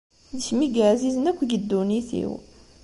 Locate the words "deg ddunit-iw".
1.43-2.31